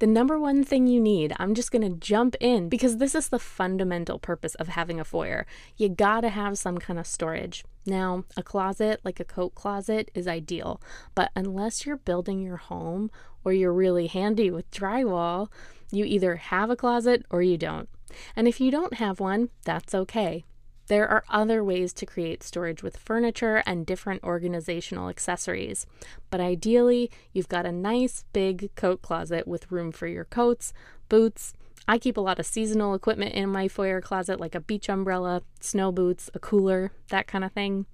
The 0.00 0.06
number 0.06 0.38
one 0.38 0.62
thing 0.62 0.86
you 0.86 1.00
need, 1.00 1.32
I'm 1.38 1.54
just 1.54 1.70
going 1.70 1.82
to 1.82 1.98
jump 1.98 2.36
in 2.40 2.68
because 2.68 2.98
this 2.98 3.14
is 3.14 3.28
the 3.28 3.38
fundamental 3.38 4.18
purpose 4.18 4.54
of 4.56 4.68
having 4.68 5.00
a 5.00 5.04
foyer. 5.04 5.46
You 5.78 5.88
got 5.88 6.22
to 6.22 6.28
have 6.28 6.58
some 6.58 6.76
kind 6.76 6.98
of 6.98 7.06
storage. 7.06 7.64
Now, 7.86 8.24
a 8.36 8.42
closet 8.42 9.00
like 9.02 9.18
a 9.18 9.24
coat 9.24 9.54
closet 9.54 10.10
is 10.14 10.28
ideal, 10.28 10.82
but 11.14 11.30
unless 11.34 11.86
you're 11.86 11.96
building 11.96 12.42
your 12.42 12.58
home 12.58 13.10
or 13.44 13.54
you're 13.54 13.72
really 13.72 14.08
handy 14.08 14.50
with 14.50 14.70
drywall, 14.70 15.48
you 15.90 16.04
either 16.04 16.36
have 16.36 16.68
a 16.68 16.76
closet 16.76 17.24
or 17.30 17.40
you 17.40 17.56
don't. 17.56 17.88
And 18.36 18.46
if 18.46 18.60
you 18.60 18.70
don't 18.70 18.94
have 18.94 19.20
one, 19.20 19.48
that's 19.64 19.94
okay. 19.94 20.44
There 20.90 21.06
are 21.06 21.22
other 21.28 21.62
ways 21.62 21.92
to 21.92 22.04
create 22.04 22.42
storage 22.42 22.82
with 22.82 22.96
furniture 22.96 23.62
and 23.64 23.86
different 23.86 24.24
organizational 24.24 25.08
accessories, 25.08 25.86
but 26.30 26.40
ideally, 26.40 27.12
you've 27.32 27.48
got 27.48 27.64
a 27.64 27.70
nice 27.70 28.24
big 28.32 28.74
coat 28.74 29.00
closet 29.00 29.46
with 29.46 29.70
room 29.70 29.92
for 29.92 30.08
your 30.08 30.24
coats, 30.24 30.72
boots, 31.08 31.54
I 31.88 31.98
keep 31.98 32.16
a 32.16 32.20
lot 32.20 32.38
of 32.38 32.46
seasonal 32.46 32.94
equipment 32.94 33.34
in 33.34 33.48
my 33.48 33.66
foyer 33.66 34.00
closet, 34.00 34.38
like 34.38 34.54
a 34.54 34.60
beach 34.60 34.88
umbrella, 34.88 35.42
snow 35.60 35.90
boots, 35.90 36.30
a 36.34 36.38
cooler, 36.38 36.92
that 37.08 37.26
kind 37.26 37.44
of 37.44 37.52
thing. 37.52 37.86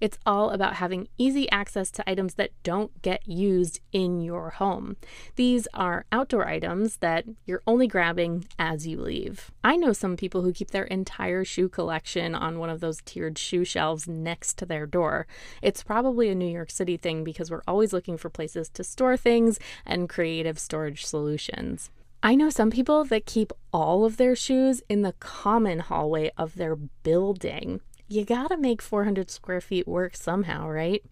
It's 0.00 0.18
all 0.24 0.50
about 0.50 0.76
having 0.76 1.08
easy 1.18 1.50
access 1.50 1.90
to 1.92 2.10
items 2.10 2.34
that 2.34 2.50
don't 2.62 3.02
get 3.02 3.26
used 3.28 3.80
in 3.92 4.20
your 4.20 4.50
home. 4.50 4.96
These 5.36 5.68
are 5.74 6.06
outdoor 6.10 6.48
items 6.48 6.96
that 6.98 7.24
you're 7.44 7.62
only 7.66 7.86
grabbing 7.86 8.46
as 8.58 8.86
you 8.86 9.00
leave. 9.00 9.50
I 9.62 9.76
know 9.76 9.92
some 9.92 10.16
people 10.16 10.42
who 10.42 10.52
keep 10.52 10.70
their 10.70 10.84
entire 10.84 11.44
shoe 11.44 11.68
collection 11.68 12.34
on 12.34 12.58
one 12.58 12.70
of 12.70 12.80
those 12.80 13.02
tiered 13.04 13.38
shoe 13.38 13.64
shelves 13.64 14.08
next 14.08 14.56
to 14.58 14.66
their 14.66 14.86
door. 14.86 15.26
It's 15.60 15.82
probably 15.82 16.30
a 16.30 16.34
New 16.34 16.50
York 16.50 16.70
City 16.70 16.96
thing 16.96 17.24
because 17.24 17.50
we're 17.50 17.62
always 17.68 17.92
looking 17.92 18.16
for 18.16 18.30
places 18.30 18.68
to 18.70 18.84
store 18.84 19.16
things 19.16 19.58
and 19.84 20.08
creative 20.08 20.58
storage 20.58 21.04
solutions. 21.04 21.90
I 22.24 22.36
know 22.36 22.50
some 22.50 22.70
people 22.70 23.02
that 23.06 23.26
keep 23.26 23.52
all 23.72 24.04
of 24.04 24.16
their 24.16 24.36
shoes 24.36 24.80
in 24.88 25.02
the 25.02 25.14
common 25.14 25.80
hallway 25.80 26.30
of 26.38 26.54
their 26.54 26.76
building. 26.76 27.80
You 28.06 28.24
gotta 28.24 28.56
make 28.56 28.80
400 28.80 29.28
square 29.28 29.60
feet 29.60 29.88
work 29.88 30.14
somehow, 30.14 30.68
right? 30.68 31.02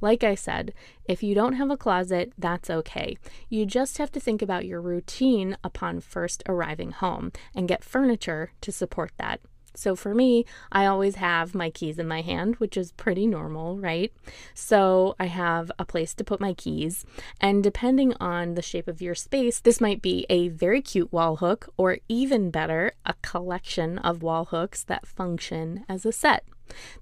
Like 0.00 0.22
I 0.22 0.36
said, 0.36 0.72
if 1.04 1.24
you 1.24 1.34
don't 1.34 1.54
have 1.54 1.68
a 1.68 1.76
closet, 1.76 2.32
that's 2.38 2.70
okay. 2.70 3.16
You 3.48 3.66
just 3.66 3.98
have 3.98 4.12
to 4.12 4.20
think 4.20 4.40
about 4.40 4.66
your 4.66 4.80
routine 4.80 5.56
upon 5.64 5.98
first 5.98 6.44
arriving 6.48 6.92
home 6.92 7.32
and 7.52 7.66
get 7.66 7.82
furniture 7.82 8.52
to 8.60 8.70
support 8.70 9.10
that. 9.18 9.40
So 9.74 9.94
for 9.94 10.14
me, 10.14 10.44
I 10.72 10.86
always 10.86 11.16
have 11.16 11.54
my 11.54 11.70
keys 11.70 11.98
in 11.98 12.08
my 12.08 12.20
hand, 12.20 12.56
which 12.56 12.76
is 12.76 12.92
pretty 12.92 13.26
normal, 13.26 13.78
right? 13.78 14.12
So 14.54 15.14
I 15.18 15.26
have 15.26 15.70
a 15.78 15.84
place 15.84 16.14
to 16.14 16.24
put 16.24 16.40
my 16.40 16.54
keys. 16.54 17.04
And 17.40 17.62
depending 17.62 18.14
on 18.20 18.54
the 18.54 18.62
shape 18.62 18.88
of 18.88 19.00
your 19.00 19.14
space, 19.14 19.60
this 19.60 19.80
might 19.80 20.02
be 20.02 20.26
a 20.28 20.48
very 20.48 20.82
cute 20.82 21.12
wall 21.12 21.36
hook, 21.36 21.72
or 21.76 21.98
even 22.08 22.50
better, 22.50 22.92
a 23.06 23.14
collection 23.22 23.98
of 23.98 24.22
wall 24.22 24.46
hooks 24.46 24.82
that 24.84 25.06
function 25.06 25.84
as 25.88 26.04
a 26.04 26.12
set. 26.12 26.44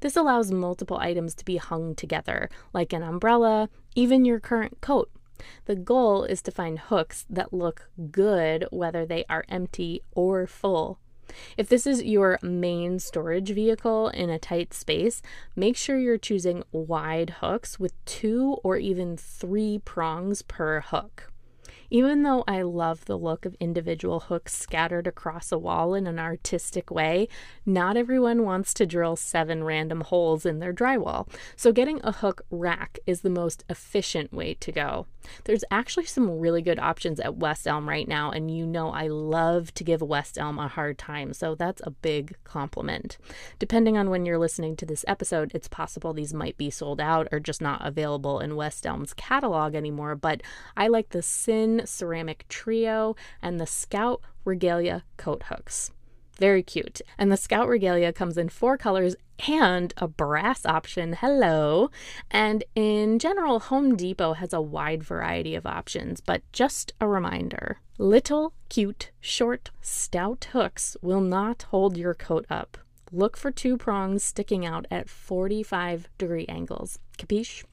This 0.01 0.17
allows 0.17 0.51
multiple 0.51 0.99
items 0.99 1.35
to 1.35 1.45
be 1.45 1.57
hung 1.57 1.95
together, 1.95 2.49
like 2.73 2.93
an 2.93 3.03
umbrella, 3.03 3.69
even 3.95 4.25
your 4.25 4.41
current 4.41 4.81
coat. 4.81 5.11
The 5.67 5.77
goal 5.77 6.25
is 6.25 6.43
to 6.43 6.51
find 6.51 6.79
hooks 6.79 7.25
that 7.31 7.53
look 7.53 7.91
good 8.11 8.67
whether 8.71 9.07
they 9.07 9.25
are 9.29 9.45
empty 9.49 10.03
or 10.13 10.47
full. 10.47 10.99
If 11.57 11.69
this 11.69 11.87
is 11.87 12.03
your 12.03 12.39
main 12.43 12.99
storage 12.99 13.51
vehicle 13.51 14.09
in 14.09 14.31
a 14.31 14.39
tight 14.39 14.73
space, 14.75 15.23
make 15.55 15.77
sure 15.77 15.99
you're 15.99 16.19
choosing 16.19 16.65
wide 16.73 17.37
hooks 17.41 17.79
with 17.79 17.93
two 18.05 18.59
or 18.63 18.77
even 18.77 19.17
three 19.17 19.81
prongs 19.85 20.43
per 20.43 20.81
hook. 20.81 21.33
Even 21.91 22.23
though 22.23 22.45
I 22.47 22.63
love 22.63 23.07
the 23.07 23.19
look 23.19 23.47
of 23.47 23.57
individual 23.61 24.21
hooks 24.21 24.55
scattered 24.55 25.07
across 25.07 25.51
a 25.51 25.59
wall 25.59 25.95
in 25.95 26.07
an 26.07 26.19
artistic 26.19 26.91
way, 26.91 27.29
not 27.65 27.97
everyone 27.97 28.45
wants 28.45 28.75
to 28.75 28.87
drill 28.87 29.17
seven 29.17 29.65
random 29.65 30.03
holes 30.03 30.45
in 30.45 30.59
their 30.59 30.73
drywall. 30.73 31.29
So, 31.57 31.73
getting 31.73 32.01
a 32.05 32.13
hook 32.13 32.43
rack 32.51 32.99
is 33.07 33.23
the 33.23 33.31
most 33.31 33.65
efficient 33.69 34.33
way 34.33 34.55
to 34.55 34.73
go. 34.73 35.07
There's 35.45 35.65
actually 35.71 36.07
some 36.07 36.39
really 36.39 36.63
good 36.63 36.79
options 36.79 37.21
at 37.21 37.37
West 37.37 37.67
Elm 37.67 37.89
right 37.89 38.09
now, 38.09 38.31
and 38.31 38.51
you 38.51 38.67
know 38.67 38.91
I 38.91 39.09
love 39.09 39.73
to 39.75 39.85
give 39.85 40.03
West 40.03 40.39
Elm 40.39 40.59
a 40.59 40.69
hard 40.69 40.99
time, 40.99 41.33
so 41.33 41.55
that's 41.55 41.83
a 41.85 41.91
big 41.91 42.37
compliment. 42.45 43.19
Depending 43.59 43.97
on 43.97 44.11
when 44.11 44.27
you're 44.27 44.39
listening 44.39 44.77
to 44.77 44.87
this 44.87 45.05
episode, 45.09 45.53
it's 45.55 45.69
possible 45.69 46.13
these 46.13 46.35
might 46.35 46.57
be 46.57 46.71
sold 46.71 47.01
out 47.01 47.29
or 47.33 47.41
just 47.41 47.61
not 47.61 47.85
available 47.87 48.41
in 48.41 48.57
West 48.57 48.87
Elm's 48.87 49.15
catalog 49.15 49.75
anymore, 49.75 50.15
but 50.15 50.43
I 50.77 50.89
like 50.89 51.11
the 51.11 51.23
Ceramic 51.87 52.47
trio 52.49 53.15
and 53.43 53.61
the 53.61 53.67
Scout 53.67 54.23
regalia 54.45 55.05
coat 55.17 55.45
hooks. 55.45 55.93
Very 56.39 56.63
cute. 56.63 57.01
And 57.19 57.33
the 57.33 57.37
Scout 57.37 57.69
Regalia 57.69 58.13
comes 58.13 58.39
in 58.39 58.49
four 58.49 58.79
colors 58.79 59.17
and 59.47 59.93
a 59.97 60.07
brass 60.07 60.65
option. 60.65 61.15
Hello. 61.15 61.91
And 62.31 62.65
in 62.75 63.19
general, 63.19 63.59
Home 63.61 63.97
Depot 63.97 64.35
has 64.35 64.53
a 64.53 64.61
wide 64.61 65.03
variety 65.03 65.55
of 65.55 65.67
options, 65.67 66.21
but 66.21 66.43
just 66.53 66.93
a 67.01 67.09
reminder 67.09 67.79
little, 68.01 68.55
cute, 68.69 69.11
short, 69.21 69.71
stout 69.81 70.47
hooks 70.53 70.97
will 71.03 71.21
not 71.21 71.65
hold 71.71 71.97
your 71.97 72.15
coat 72.15 72.47
up. 72.49 72.79
Look 73.11 73.37
for 73.37 73.51
two 73.51 73.77
prongs 73.77 74.23
sticking 74.23 74.65
out 74.65 74.87
at 74.89 75.09
45 75.09 76.09
degree 76.17 76.47
angles. 76.47 77.01
Capiche? 77.19 77.65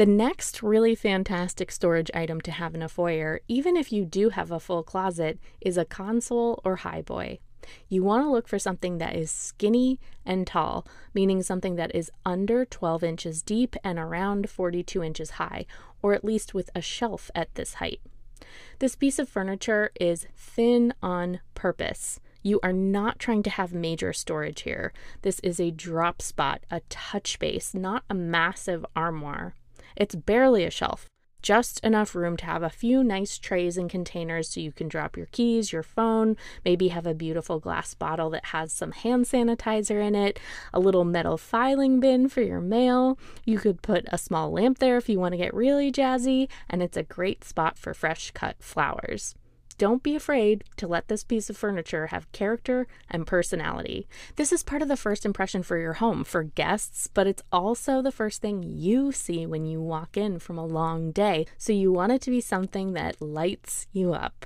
The 0.00 0.06
next 0.06 0.62
really 0.62 0.94
fantastic 0.94 1.70
storage 1.70 2.10
item 2.14 2.40
to 2.40 2.52
have 2.52 2.74
in 2.74 2.80
a 2.80 2.88
foyer, 2.88 3.40
even 3.48 3.76
if 3.76 3.92
you 3.92 4.06
do 4.06 4.30
have 4.30 4.50
a 4.50 4.58
full 4.58 4.82
closet, 4.82 5.38
is 5.60 5.76
a 5.76 5.84
console 5.84 6.58
or 6.64 6.78
highboy. 6.78 7.38
You 7.86 8.02
want 8.02 8.24
to 8.24 8.30
look 8.30 8.48
for 8.48 8.58
something 8.58 8.96
that 8.96 9.14
is 9.14 9.30
skinny 9.30 10.00
and 10.24 10.46
tall, 10.46 10.86
meaning 11.12 11.42
something 11.42 11.76
that 11.76 11.94
is 11.94 12.10
under 12.24 12.64
12 12.64 13.04
inches 13.04 13.42
deep 13.42 13.76
and 13.84 13.98
around 13.98 14.48
42 14.48 15.04
inches 15.04 15.32
high, 15.32 15.66
or 16.00 16.14
at 16.14 16.24
least 16.24 16.54
with 16.54 16.70
a 16.74 16.80
shelf 16.80 17.30
at 17.34 17.54
this 17.54 17.74
height. 17.74 18.00
This 18.78 18.96
piece 18.96 19.18
of 19.18 19.28
furniture 19.28 19.90
is 20.00 20.26
thin 20.34 20.94
on 21.02 21.40
purpose. 21.54 22.20
You 22.42 22.58
are 22.62 22.72
not 22.72 23.18
trying 23.18 23.42
to 23.42 23.50
have 23.50 23.74
major 23.74 24.14
storage 24.14 24.62
here. 24.62 24.94
This 25.20 25.40
is 25.40 25.60
a 25.60 25.70
drop 25.70 26.22
spot, 26.22 26.64
a 26.70 26.80
touch 26.88 27.38
base, 27.38 27.74
not 27.74 28.04
a 28.08 28.14
massive 28.14 28.86
armoire. 28.96 29.56
It's 29.96 30.14
barely 30.14 30.64
a 30.64 30.70
shelf, 30.70 31.06
just 31.42 31.80
enough 31.80 32.14
room 32.14 32.36
to 32.36 32.44
have 32.44 32.62
a 32.62 32.70
few 32.70 33.02
nice 33.02 33.38
trays 33.38 33.76
and 33.76 33.88
containers 33.88 34.48
so 34.48 34.60
you 34.60 34.72
can 34.72 34.88
drop 34.88 35.16
your 35.16 35.26
keys, 35.26 35.72
your 35.72 35.82
phone, 35.82 36.36
maybe 36.64 36.88
have 36.88 37.06
a 37.06 37.14
beautiful 37.14 37.58
glass 37.58 37.94
bottle 37.94 38.30
that 38.30 38.46
has 38.46 38.72
some 38.72 38.92
hand 38.92 39.24
sanitizer 39.24 40.06
in 40.06 40.14
it, 40.14 40.38
a 40.72 40.80
little 40.80 41.04
metal 41.04 41.38
filing 41.38 41.98
bin 42.00 42.28
for 42.28 42.42
your 42.42 42.60
mail. 42.60 43.18
You 43.44 43.58
could 43.58 43.82
put 43.82 44.04
a 44.08 44.18
small 44.18 44.50
lamp 44.50 44.78
there 44.78 44.96
if 44.96 45.08
you 45.08 45.18
want 45.18 45.32
to 45.32 45.38
get 45.38 45.54
really 45.54 45.90
jazzy, 45.90 46.48
and 46.68 46.82
it's 46.82 46.96
a 46.96 47.02
great 47.02 47.44
spot 47.44 47.78
for 47.78 47.94
fresh 47.94 48.30
cut 48.32 48.56
flowers. 48.60 49.34
Don't 49.80 50.02
be 50.02 50.14
afraid 50.14 50.62
to 50.76 50.86
let 50.86 51.08
this 51.08 51.24
piece 51.24 51.48
of 51.48 51.56
furniture 51.56 52.08
have 52.08 52.30
character 52.32 52.86
and 53.10 53.26
personality. 53.26 54.06
This 54.36 54.52
is 54.52 54.62
part 54.62 54.82
of 54.82 54.88
the 54.88 54.96
first 54.96 55.24
impression 55.24 55.62
for 55.62 55.78
your 55.78 55.94
home 55.94 56.22
for 56.22 56.42
guests, 56.42 57.06
but 57.06 57.26
it's 57.26 57.42
also 57.50 58.02
the 58.02 58.12
first 58.12 58.42
thing 58.42 58.62
you 58.62 59.10
see 59.10 59.46
when 59.46 59.64
you 59.64 59.80
walk 59.80 60.18
in 60.18 60.38
from 60.38 60.58
a 60.58 60.66
long 60.66 61.12
day. 61.12 61.46
So 61.56 61.72
you 61.72 61.90
want 61.90 62.12
it 62.12 62.20
to 62.20 62.30
be 62.30 62.42
something 62.42 62.92
that 62.92 63.22
lights 63.22 63.86
you 63.90 64.12
up. 64.12 64.44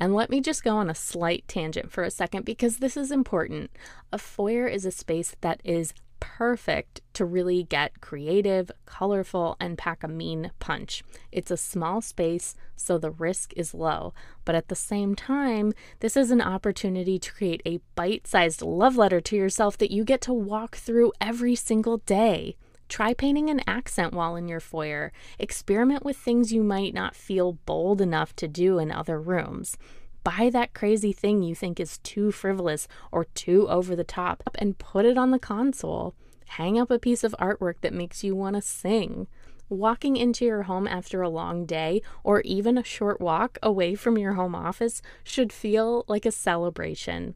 And 0.00 0.14
let 0.14 0.30
me 0.30 0.40
just 0.40 0.64
go 0.64 0.78
on 0.78 0.88
a 0.88 0.94
slight 0.94 1.46
tangent 1.46 1.92
for 1.92 2.02
a 2.02 2.10
second 2.10 2.46
because 2.46 2.78
this 2.78 2.96
is 2.96 3.12
important. 3.12 3.70
A 4.14 4.16
foyer 4.16 4.66
is 4.66 4.86
a 4.86 4.90
space 4.90 5.36
that 5.42 5.60
is 5.62 5.92
perfect 6.20 7.00
to 7.14 7.24
really 7.24 7.62
get 7.62 8.00
creative, 8.00 8.70
colorful, 8.86 9.56
and 9.60 9.78
pack 9.78 10.02
a 10.02 10.08
mean 10.08 10.50
punch. 10.58 11.02
It's 11.32 11.50
a 11.50 11.56
small 11.56 12.00
space, 12.00 12.54
so 12.76 12.98
the 12.98 13.10
risk 13.10 13.52
is 13.56 13.74
low. 13.74 14.14
But 14.44 14.54
at 14.54 14.68
the 14.68 14.76
same 14.76 15.14
time, 15.14 15.72
this 16.00 16.16
is 16.16 16.30
an 16.30 16.40
opportunity 16.40 17.18
to 17.18 17.32
create 17.32 17.62
a 17.64 17.80
bite 17.94 18.26
sized 18.26 18.62
love 18.62 18.96
letter 18.96 19.20
to 19.20 19.36
yourself 19.36 19.78
that 19.78 19.90
you 19.90 20.04
get 20.04 20.20
to 20.22 20.32
walk 20.32 20.76
through 20.76 21.12
every 21.20 21.54
single 21.54 21.98
day. 21.98 22.56
Try 22.88 23.12
painting 23.12 23.50
an 23.50 23.60
accent 23.66 24.14
wall 24.14 24.34
in 24.34 24.48
your 24.48 24.60
foyer. 24.60 25.12
Experiment 25.38 26.04
with 26.04 26.16
things 26.16 26.52
you 26.52 26.62
might 26.62 26.94
not 26.94 27.14
feel 27.14 27.52
bold 27.66 28.00
enough 28.00 28.34
to 28.36 28.48
do 28.48 28.78
in 28.78 28.90
other 28.90 29.20
rooms. 29.20 29.76
Buy 30.24 30.50
that 30.52 30.74
crazy 30.74 31.12
thing 31.12 31.42
you 31.42 31.54
think 31.54 31.80
is 31.80 31.98
too 31.98 32.30
frivolous 32.32 32.88
or 33.10 33.24
too 33.24 33.68
over 33.68 33.96
the 33.96 34.04
top 34.04 34.42
and 34.56 34.78
put 34.78 35.04
it 35.04 35.16
on 35.18 35.30
the 35.30 35.38
console. 35.38 36.14
Hang 36.46 36.78
up 36.78 36.90
a 36.90 36.98
piece 36.98 37.24
of 37.24 37.34
artwork 37.38 37.80
that 37.82 37.92
makes 37.92 38.24
you 38.24 38.34
want 38.34 38.56
to 38.56 38.62
sing. 38.62 39.26
Walking 39.70 40.16
into 40.16 40.46
your 40.46 40.62
home 40.62 40.88
after 40.88 41.20
a 41.20 41.28
long 41.28 41.66
day 41.66 42.00
or 42.24 42.40
even 42.40 42.78
a 42.78 42.84
short 42.84 43.20
walk 43.20 43.58
away 43.62 43.94
from 43.94 44.16
your 44.16 44.32
home 44.32 44.54
office 44.54 45.02
should 45.22 45.52
feel 45.52 46.04
like 46.08 46.24
a 46.24 46.32
celebration. 46.32 47.34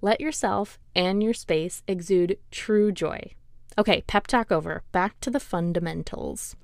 Let 0.00 0.20
yourself 0.20 0.78
and 0.96 1.22
your 1.22 1.34
space 1.34 1.82
exude 1.86 2.38
true 2.50 2.90
joy. 2.90 3.32
Okay, 3.76 4.02
pep 4.06 4.26
talk 4.26 4.50
over. 4.50 4.82
Back 4.92 5.20
to 5.20 5.30
the 5.30 5.40
fundamentals. 5.40 6.56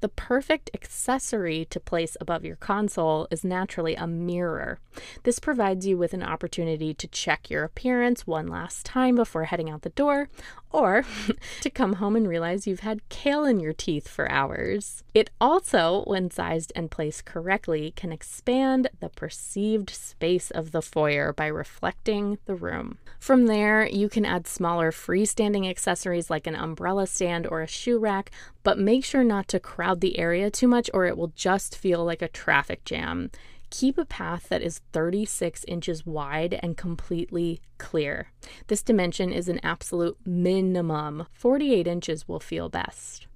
The 0.00 0.08
perfect 0.08 0.70
accessory 0.72 1.66
to 1.66 1.78
place 1.78 2.16
above 2.20 2.44
your 2.44 2.56
console 2.56 3.28
is 3.30 3.44
naturally 3.44 3.94
a 3.94 4.06
mirror. 4.06 4.78
This 5.24 5.38
provides 5.38 5.86
you 5.86 5.98
with 5.98 6.14
an 6.14 6.22
opportunity 6.22 6.94
to 6.94 7.06
check 7.08 7.50
your 7.50 7.64
appearance 7.64 8.26
one 8.26 8.46
last 8.46 8.86
time 8.86 9.14
before 9.14 9.44
heading 9.44 9.68
out 9.68 9.82
the 9.82 9.90
door, 9.90 10.28
or 10.72 11.04
to 11.60 11.70
come 11.70 11.94
home 11.94 12.16
and 12.16 12.26
realize 12.26 12.66
you've 12.66 12.80
had 12.80 13.06
kale 13.08 13.44
in 13.44 13.60
your 13.60 13.72
teeth 13.72 14.08
for 14.08 14.30
hours. 14.30 15.02
It 15.12 15.30
also, 15.40 16.04
when 16.06 16.30
sized 16.30 16.72
and 16.74 16.90
placed 16.90 17.24
correctly, 17.24 17.92
can 17.94 18.12
expand 18.12 18.88
the 19.00 19.08
perceived 19.08 19.90
space 19.90 20.50
of 20.50 20.72
the 20.72 20.82
foyer 20.82 21.32
by 21.32 21.46
reflecting 21.46 22.38
the 22.46 22.54
room. 22.54 22.98
From 23.18 23.46
there, 23.46 23.86
you 23.86 24.08
can 24.08 24.24
add 24.24 24.46
smaller 24.46 24.90
freestanding 24.90 25.68
accessories 25.68 26.30
like 26.30 26.46
an 26.46 26.54
umbrella 26.54 27.06
stand 27.06 27.46
or 27.46 27.60
a 27.60 27.66
shoe 27.66 27.98
rack, 27.98 28.30
but 28.62 28.78
make 28.78 29.04
sure 29.04 29.24
not 29.24 29.48
to 29.48 29.60
the 29.98 30.16
area 30.16 30.48
too 30.48 30.68
much 30.68 30.88
or 30.94 31.06
it 31.06 31.16
will 31.16 31.32
just 31.34 31.76
feel 31.76 32.04
like 32.04 32.22
a 32.22 32.28
traffic 32.28 32.84
jam. 32.84 33.32
Keep 33.70 33.98
a 33.98 34.04
path 34.04 34.48
that 34.48 34.62
is 34.62 34.82
36 34.92 35.64
inches 35.64 36.06
wide 36.06 36.58
and 36.62 36.76
completely 36.76 37.60
clear. 37.78 38.30
This 38.68 38.82
dimension 38.82 39.32
is 39.32 39.48
an 39.48 39.58
absolute 39.64 40.16
minimum. 40.24 41.26
48 41.32 41.86
inches 41.86 42.28
will 42.28 42.40
feel 42.40 42.68
best. 42.68 43.26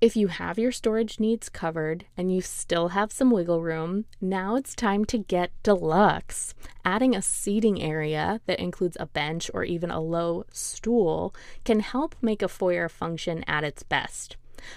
If 0.00 0.14
you 0.14 0.28
have 0.28 0.60
your 0.60 0.70
storage 0.70 1.18
needs 1.18 1.48
covered 1.48 2.04
and 2.16 2.32
you 2.32 2.40
still 2.40 2.88
have 2.88 3.10
some 3.10 3.32
wiggle 3.32 3.62
room, 3.62 4.04
now 4.20 4.54
it's 4.54 4.76
time 4.76 5.04
to 5.06 5.18
get 5.18 5.50
deluxe. 5.64 6.54
Adding 6.84 7.16
a 7.16 7.22
seating 7.22 7.82
area 7.82 8.40
that 8.46 8.60
includes 8.60 8.96
a 9.00 9.06
bench 9.06 9.50
or 9.52 9.64
even 9.64 9.90
a 9.90 10.00
low 10.00 10.44
stool 10.52 11.34
can 11.64 11.80
help 11.80 12.14
make 12.22 12.42
a 12.42 12.48
foyer 12.48 12.88
function 12.88 13.42
at 13.48 13.64
its 13.64 13.82
best. 13.82 14.36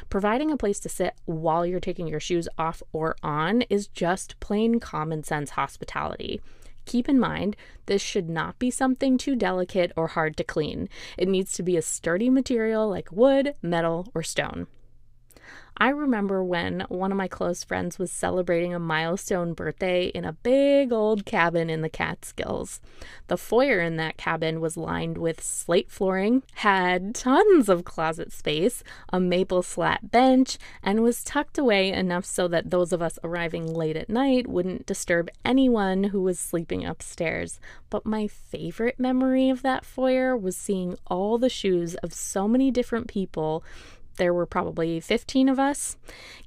Providing 0.10 0.52
a 0.52 0.58
place 0.58 0.80
to 0.82 0.90
sit 0.90 1.16
while 1.26 1.66
you're 1.66 1.80
taking 1.80 2.08
your 2.08 2.20
shoes 2.20 2.48
off 2.58 2.82
or 2.94 3.16
on 3.24 3.62
is 3.64 3.88
just 3.88 4.40
plain 4.40 4.80
common 4.80 5.24
sense 5.24 5.52
hospitality. 5.52 6.42
Keep 6.86 7.08
in 7.08 7.20
mind, 7.20 7.56
this 7.86 8.02
should 8.02 8.30
not 8.30 8.58
be 8.60 8.72
something 8.72 9.18
too 9.18 9.36
delicate 9.36 9.92
or 9.96 10.08
hard 10.08 10.36
to 10.38 10.44
clean. 10.44 10.90
It 11.18 11.28
needs 11.28 11.54
to 11.54 11.64
be 11.64 11.78
a 11.78 11.82
sturdy 11.82 12.30
material 12.30 12.90
like 12.90 13.12
wood, 13.12 13.54
metal, 13.62 14.08
or 14.14 14.24
stone. 14.24 14.68
I 15.78 15.90
remember 15.90 16.44
when 16.44 16.86
one 16.90 17.12
of 17.12 17.18
my 17.18 17.28
close 17.28 17.63
friends 17.63 17.98
was 17.98 18.12
celebrating 18.12 18.74
a 18.74 18.80
milestone 18.80 19.54
birthday 19.54 20.08
in 20.08 20.25
a 20.25 20.34
big 20.34 20.92
old 20.92 21.25
cabin 21.25 21.70
in 21.70 21.82
the 21.82 21.90
Catskills. 21.90 22.80
The 23.28 23.38
foyer 23.38 23.80
in 23.80 23.96
that 23.96 24.18
cabin 24.18 24.62
was 24.62 24.78
lined 24.78 25.18
with 25.18 25.42
slate 25.42 25.90
flooring, 25.90 26.44
had 26.56 27.16
tons 27.16 27.68
of 27.68 27.84
closet 27.84 28.32
space, 28.32 28.84
a 29.12 29.20
maple 29.20 29.63
slat 29.63 30.12
bench, 30.12 30.60
and 30.84 31.01
was 31.01 31.24
tucked 31.24 31.57
away 31.57 31.92
enough 31.92 32.25
so 32.25 32.48
that 32.50 32.70
those 32.70 32.94
of 32.94 33.01
us 33.01 33.18
arriving 33.24 33.74
late 33.74 33.98
at 33.98 34.10
night 34.10 34.48
wouldn't 34.48 34.86
disturb 34.86 35.29
anyone 35.44 36.05
who 36.05 36.22
was 36.22 36.38
sleeping 36.38 36.86
upstairs. 36.86 37.60
But 37.90 38.05
my 38.05 38.27
favorite 38.27 39.00
memory 39.00 39.50
of 39.50 39.64
that 39.64 39.86
foyer 39.86 40.38
was 40.38 40.55
seeing 40.55 40.96
all 41.07 41.38
the 41.38 41.50
shoes 41.50 41.96
of 41.96 42.14
so 42.14 42.48
many 42.48 42.70
different 42.70 43.07
people 43.07 43.64
there 44.22 44.36
were 44.36 44.46
probably 44.46 45.00
15 45.00 45.50
of 45.50 45.57
us 45.57 45.98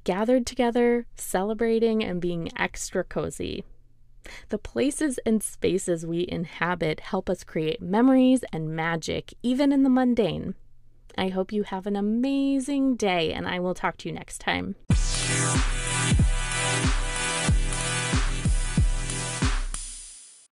gathered 0.05 0.45
together, 0.45 1.07
celebrating 1.17 2.01
and 2.01 2.21
being 2.21 2.49
extra 2.57 3.03
cozy. 3.03 3.65
The 4.47 4.57
places 4.57 5.19
and 5.25 5.43
spaces 5.43 6.05
we 6.05 6.25
inhabit 6.25 7.01
help 7.01 7.29
us 7.29 7.43
create 7.43 7.81
memories 7.81 8.45
and 8.53 8.73
magic, 8.73 9.33
even 9.43 9.73
in 9.73 9.83
the 9.83 9.89
mundane. 9.89 10.55
I 11.17 11.27
hope 11.27 11.51
you 11.51 11.63
have 11.63 11.85
an 11.85 11.97
amazing 11.97 12.95
day, 12.95 13.33
and 13.33 13.45
I 13.45 13.59
will 13.59 13.73
talk 13.73 13.97
to 13.97 14.07
you 14.07 14.15
next 14.15 14.37
time. 14.37 14.77